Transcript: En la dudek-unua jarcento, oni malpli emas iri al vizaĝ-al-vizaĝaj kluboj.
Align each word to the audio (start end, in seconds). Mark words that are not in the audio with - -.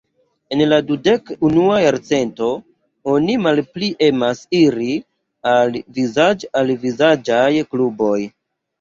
En 0.55 0.61
la 0.69 0.77
dudek-unua 0.91 1.75
jarcento, 1.83 2.49
oni 3.17 3.37
malpli 3.45 3.91
emas 4.09 4.43
iri 4.63 4.91
al 5.55 5.81
vizaĝ-al-vizaĝaj 6.01 7.49
kluboj. 7.73 8.21